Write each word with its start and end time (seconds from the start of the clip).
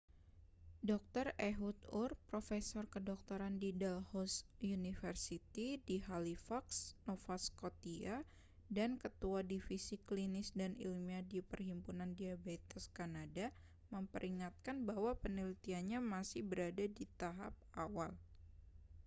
dr 0.89 1.27
ehud 1.49 1.77
ur 2.01 2.09
profesor 2.29 2.85
kedokteran 2.93 3.55
di 3.63 3.69
dalhousie 3.83 4.45
university 4.77 5.67
di 5.87 5.97
halifax 6.07 6.65
nova 7.07 7.37
scotia 7.47 8.17
dan 8.77 8.91
ketua 9.03 9.39
divisi 9.51 9.95
klinis 10.07 10.49
dan 10.59 10.71
ilmiah 10.85 11.21
di 11.31 11.39
perhimpunan 11.51 12.11
diabetes 12.21 12.83
kanada 12.97 13.47
memperingatkan 13.93 14.77
bahwa 14.89 15.11
penelitiannya 15.23 15.99
masih 16.13 16.41
berada 16.51 16.85
di 16.97 17.05
tahap 17.21 17.53
awal 17.85 18.09